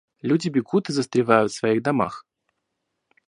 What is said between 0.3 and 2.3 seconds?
бегут и застревают в своих домах.